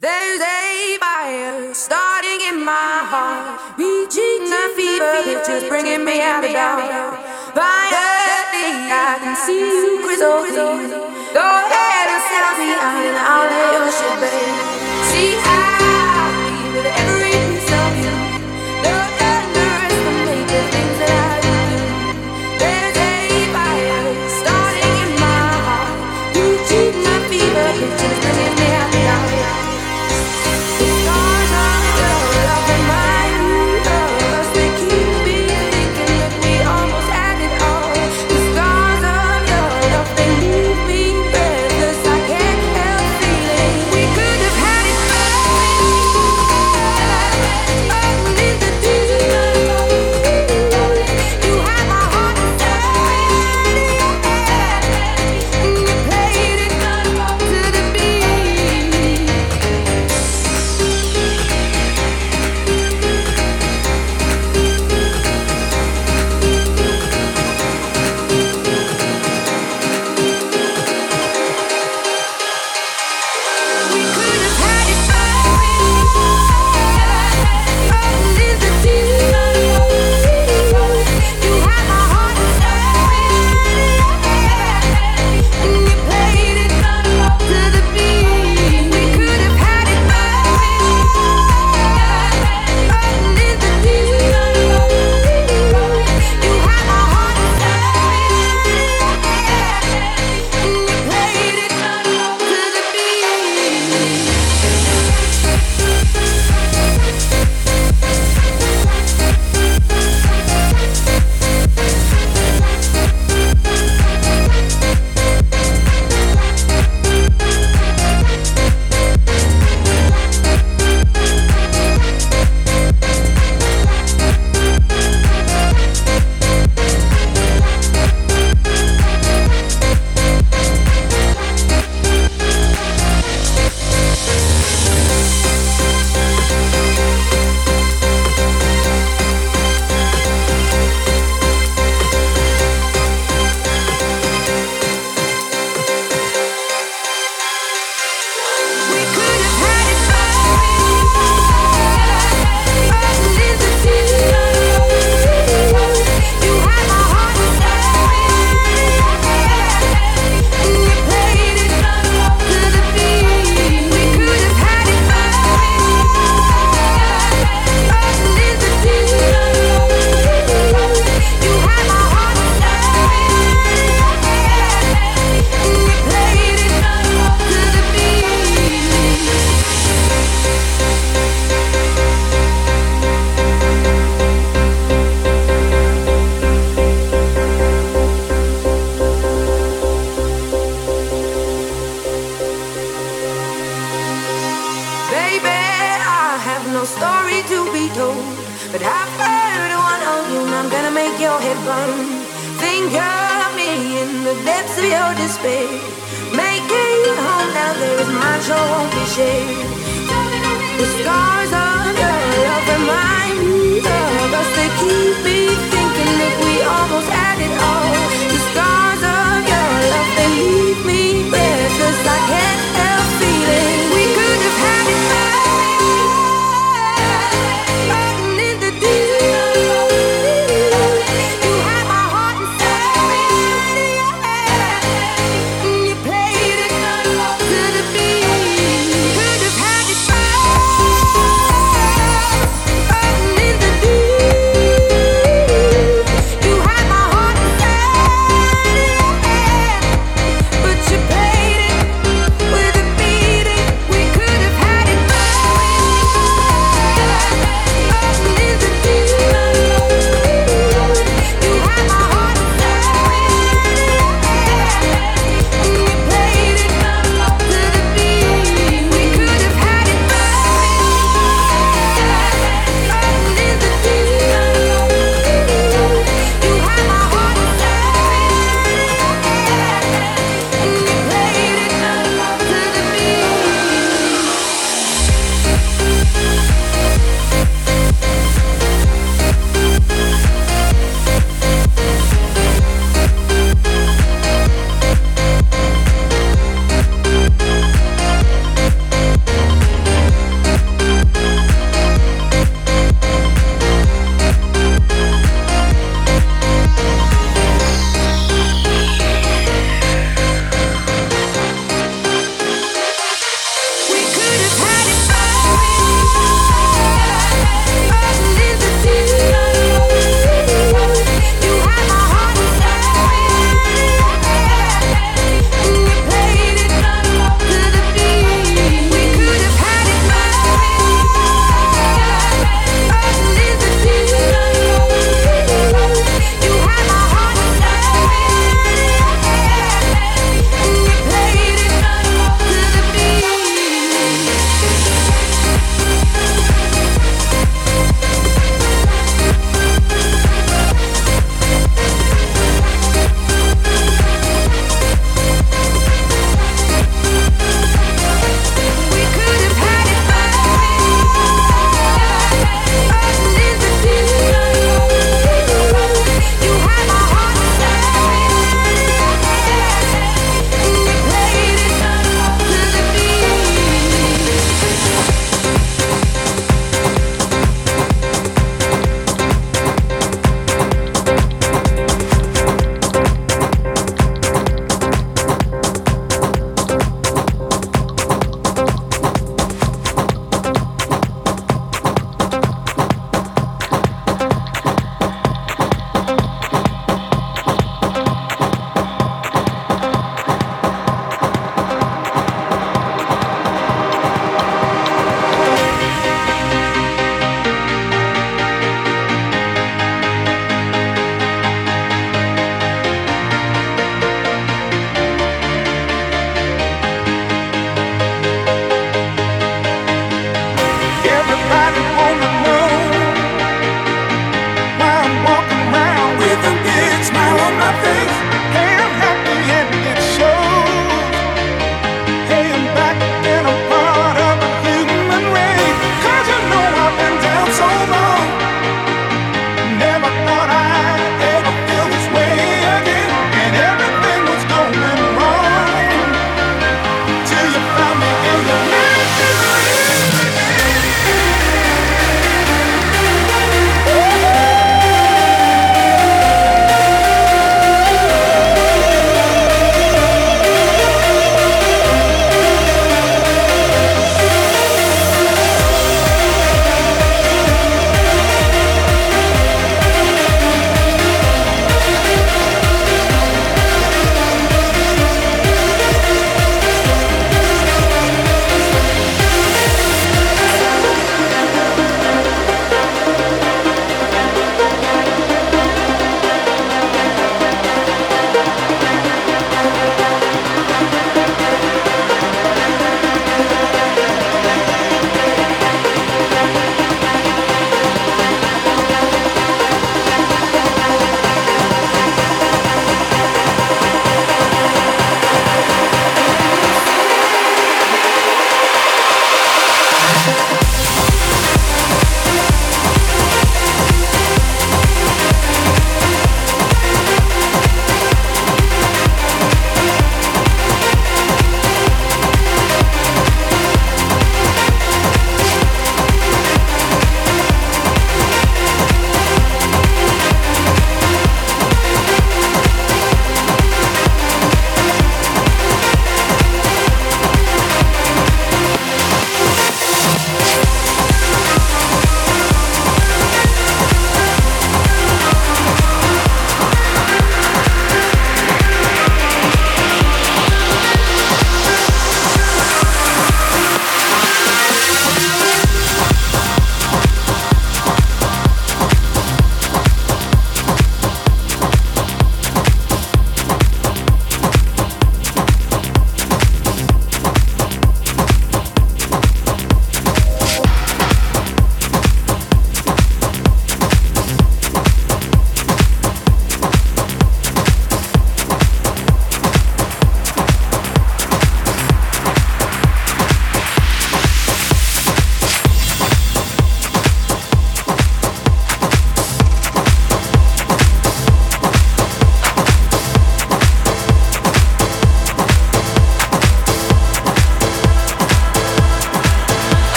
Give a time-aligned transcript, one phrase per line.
[0.00, 6.44] There's a fire starting in my heart, reaching the fever pitch, it's bringing me out
[6.44, 7.18] of doubt.
[7.52, 10.86] Finally, I can see you crystal clear.
[11.34, 15.02] Go ahead and sell me out, and I'll let your shit, babe.
[15.10, 15.97] See, I.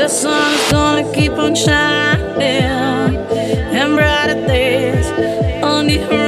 [0.00, 3.18] The sun's gonna keep on shining,
[3.76, 5.04] and brighter days
[5.62, 6.19] on the horizon.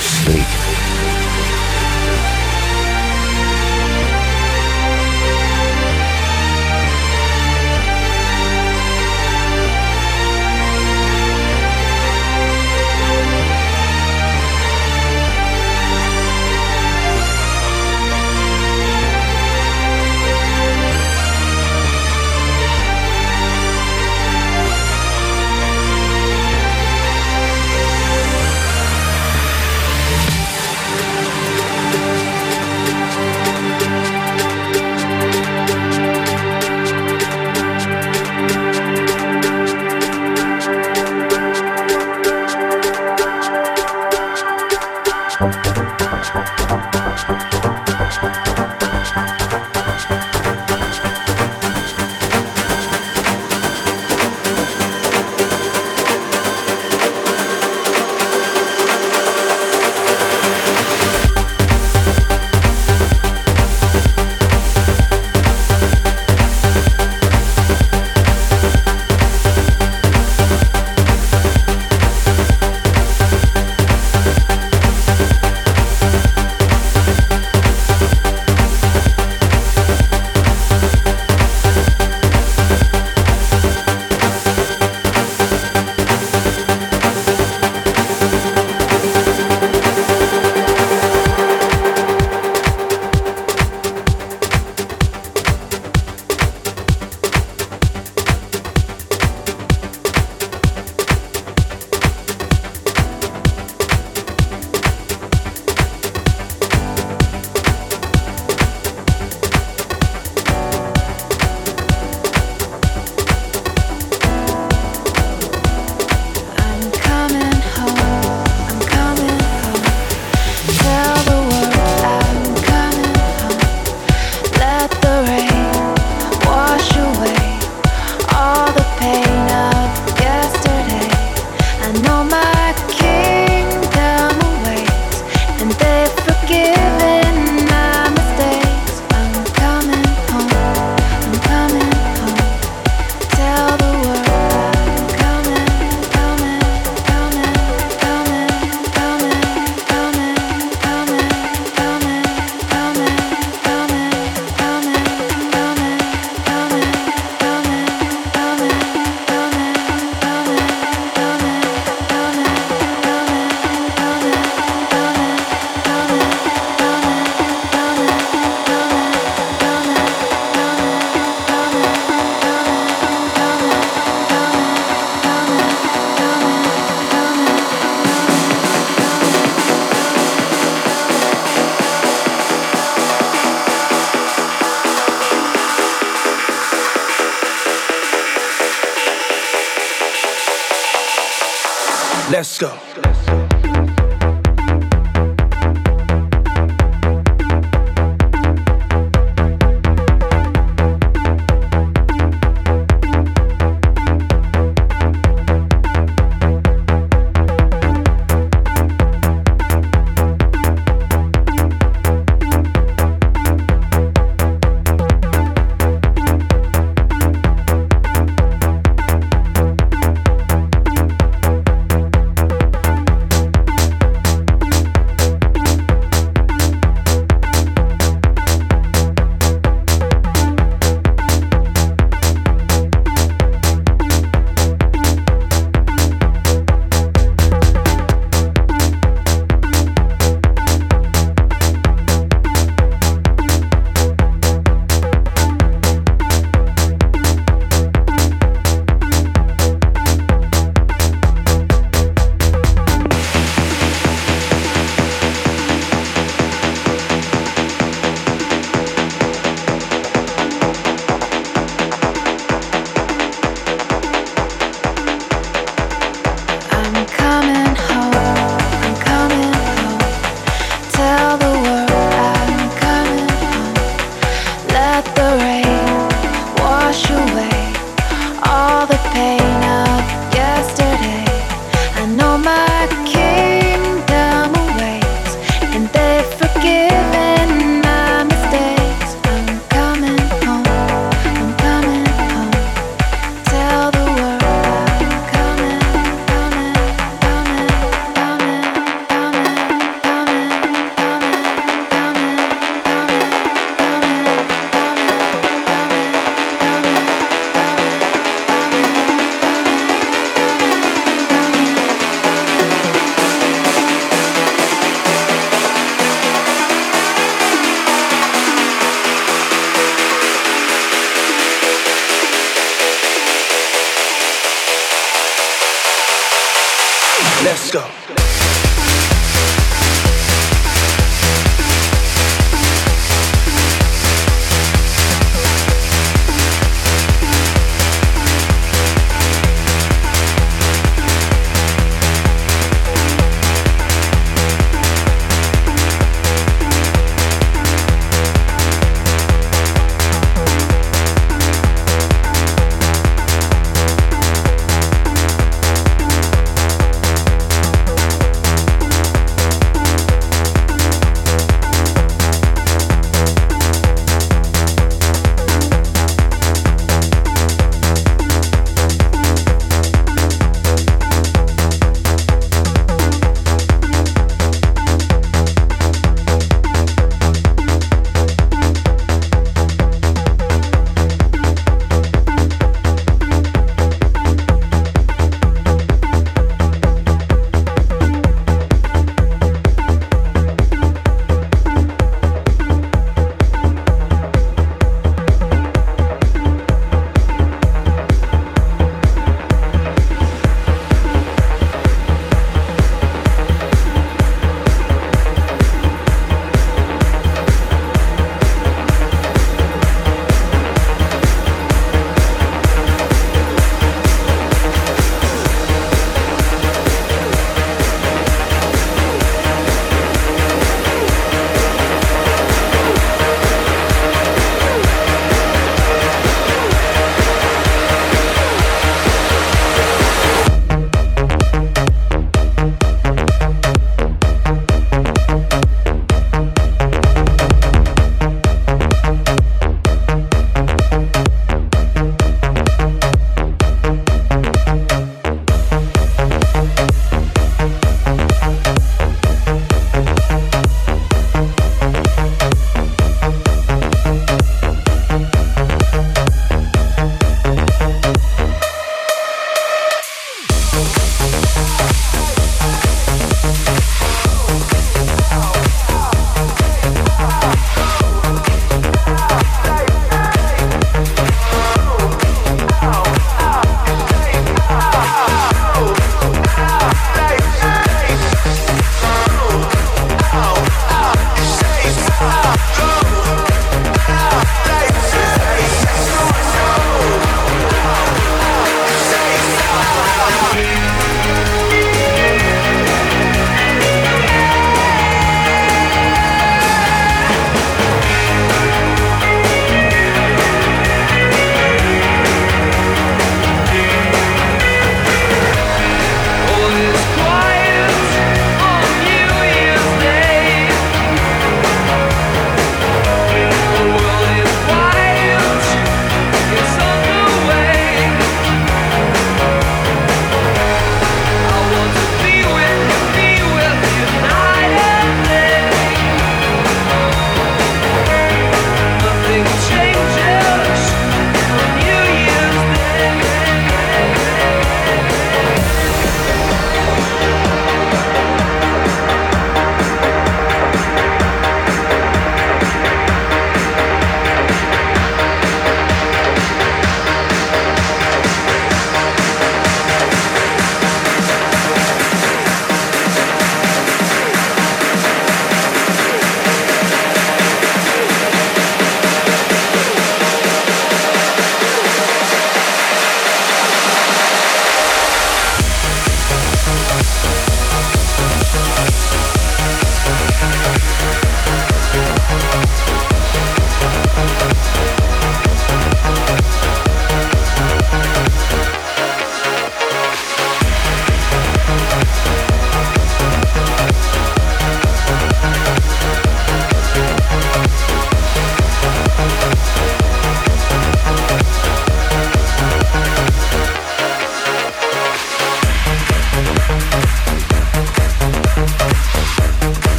[0.00, 0.79] sleep.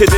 [0.00, 0.17] Right next to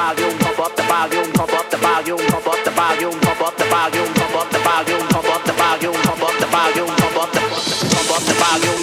[0.00, 3.56] volume, pump up the volume, pump up the volume, pump up the volume, pump up
[3.58, 7.16] the volume, pump up the volume, pump up the volume, pump up the volume, pump
[7.22, 8.79] up the pump up the volume.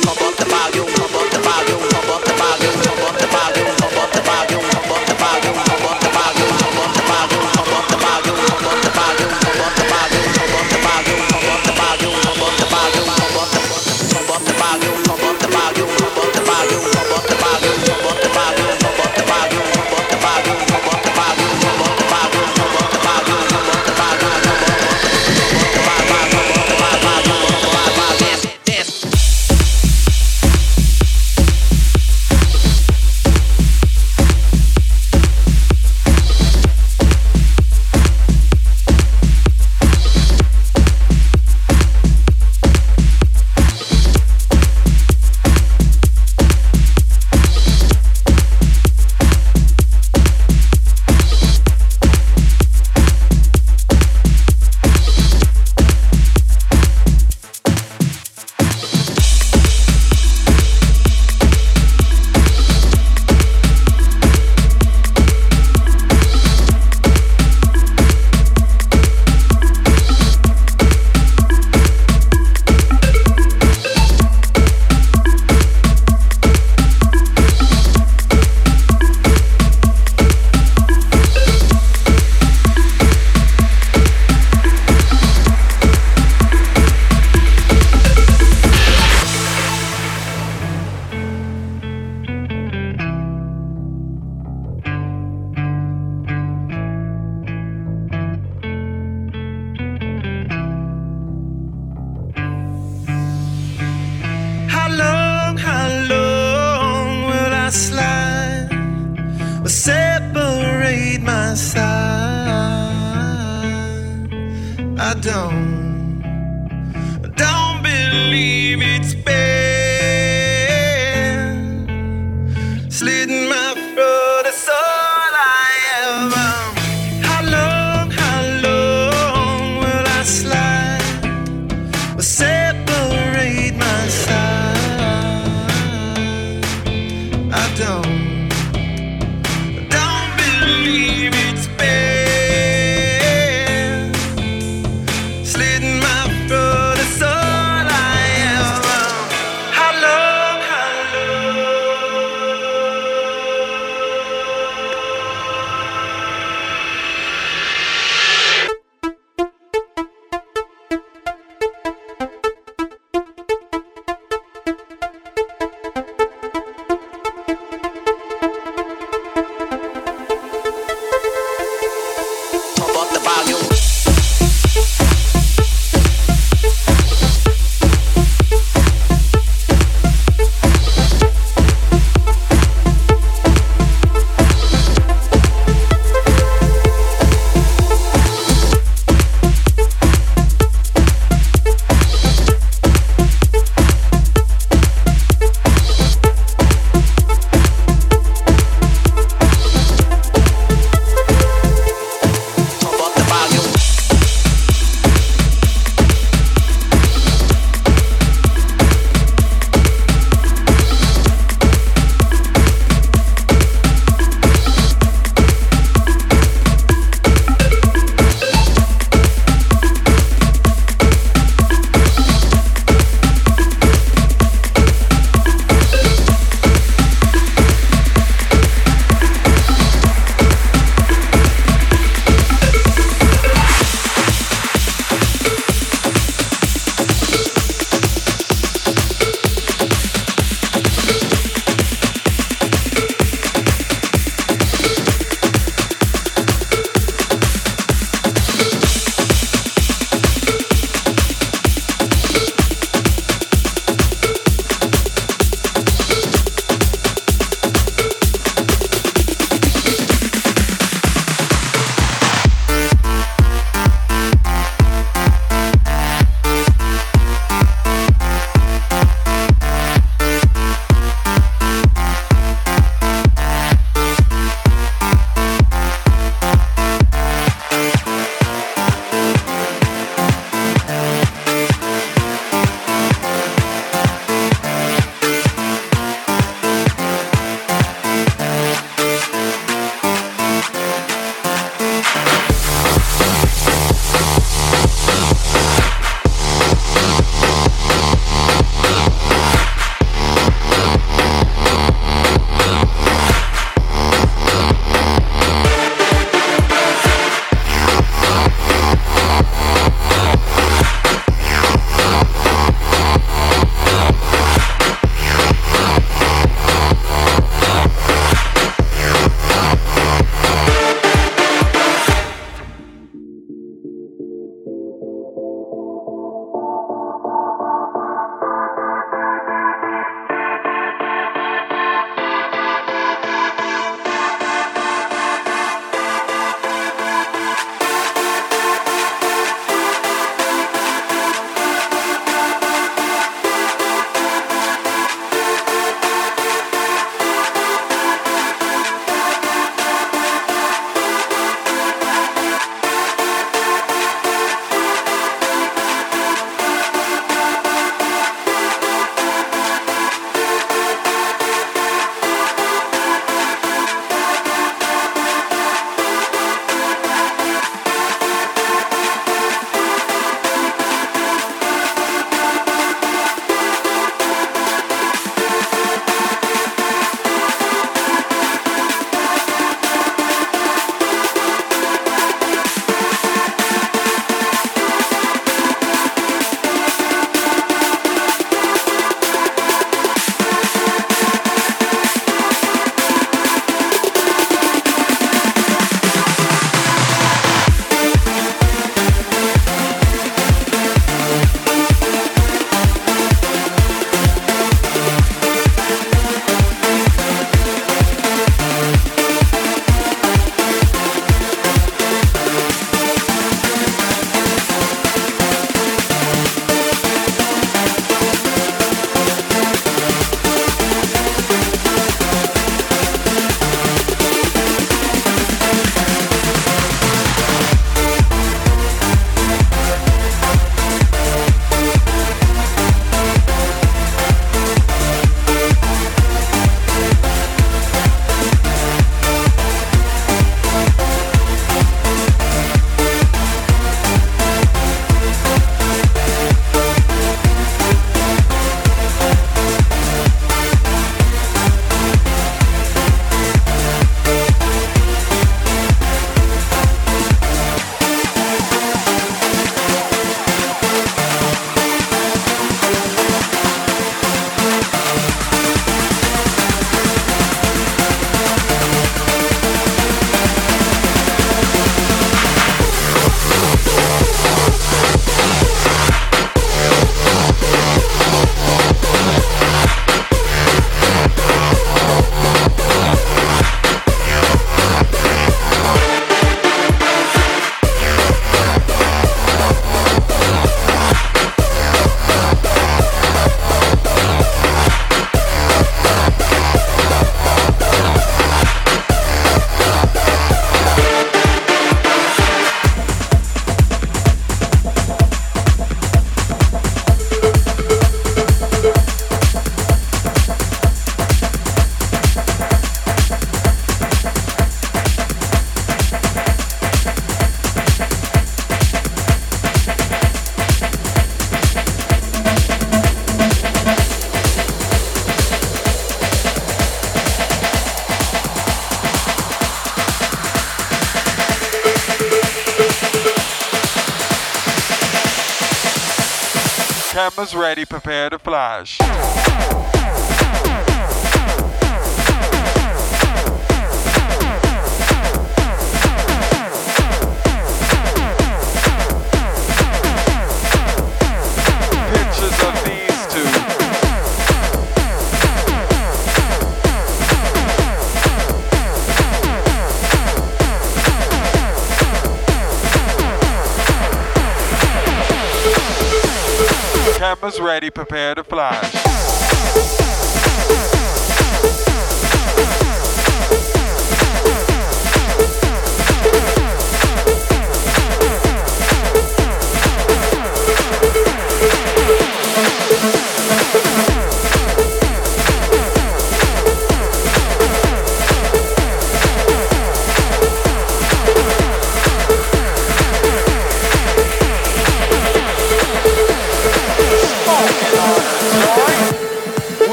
[538.08, 538.38] Ready,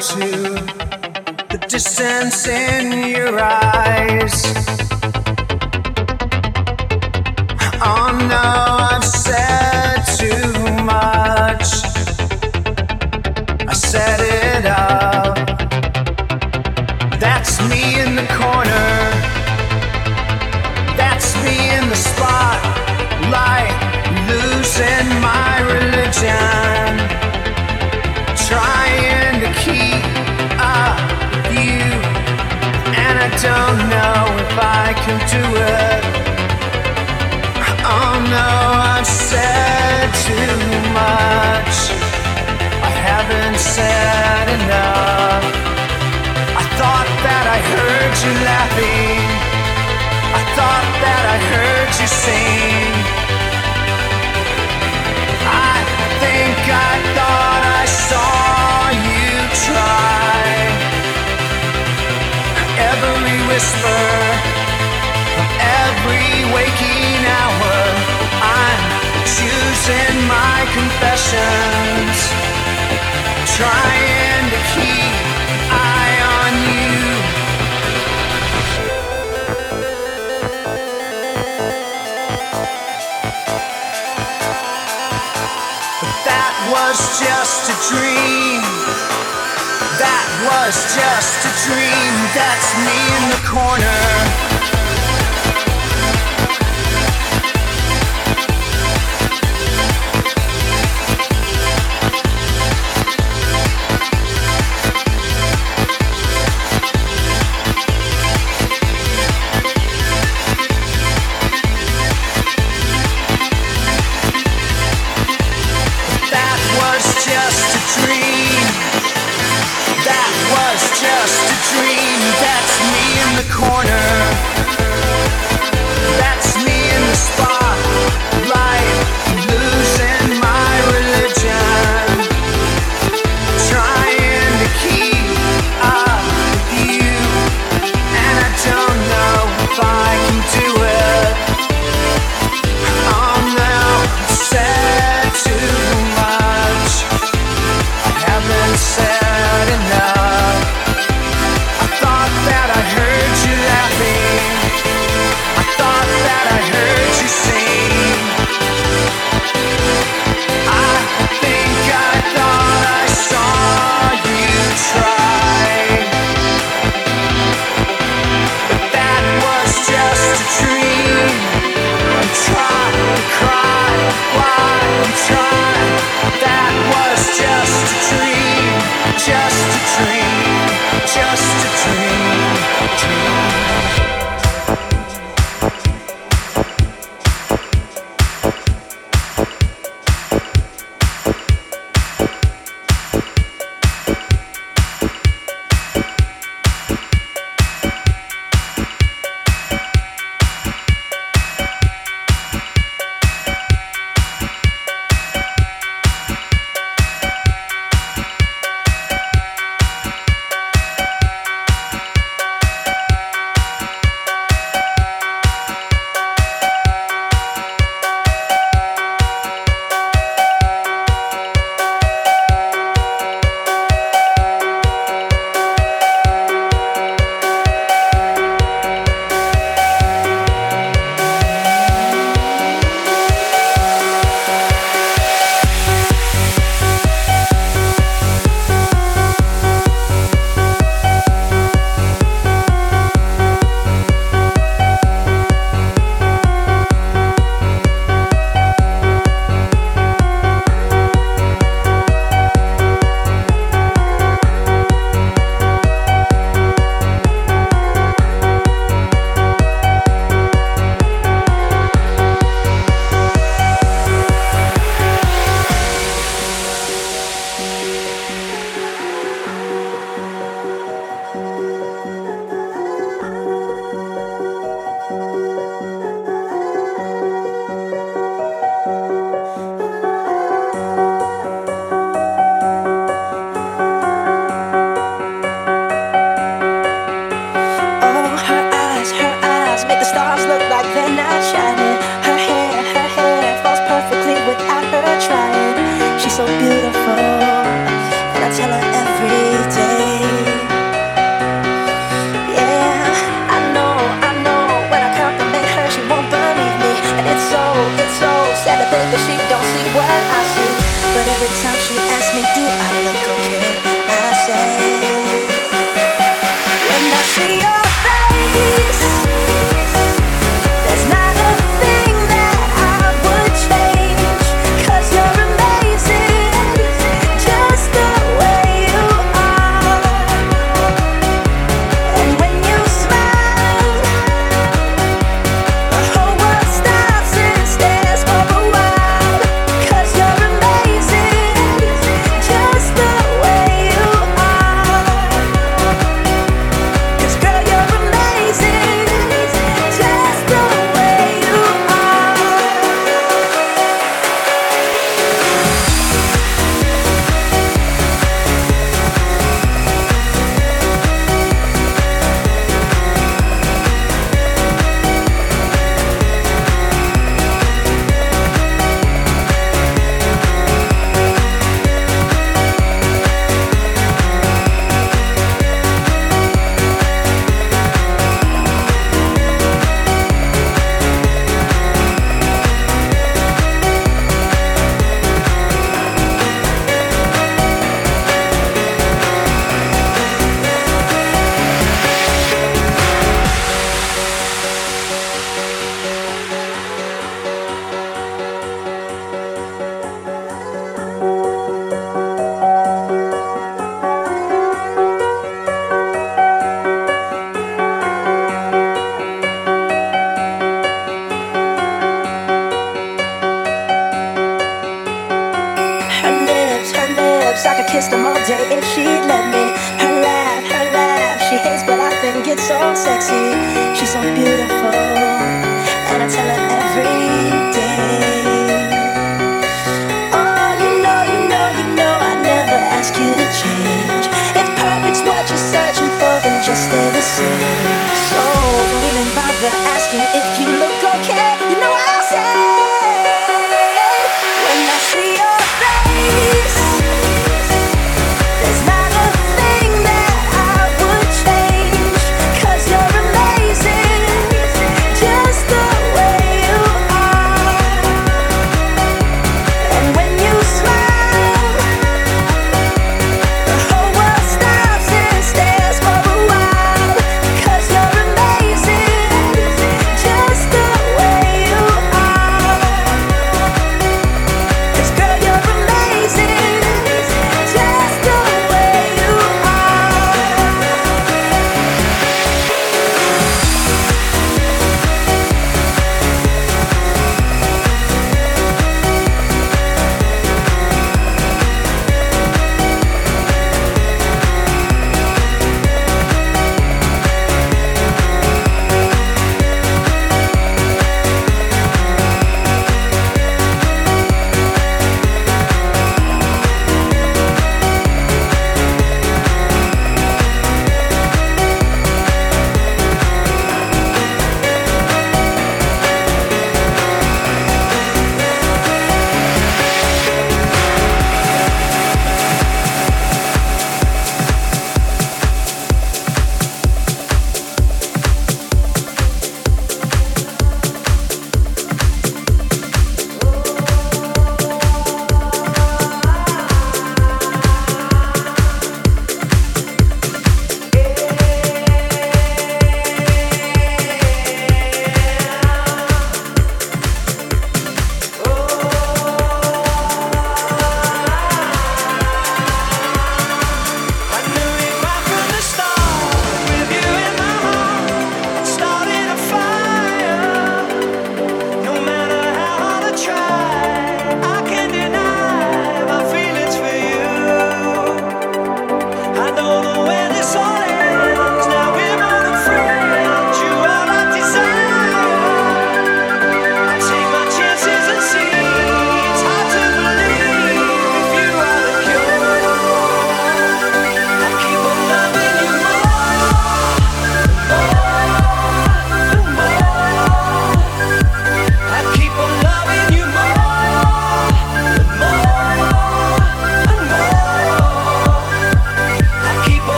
[0.00, 0.59] to,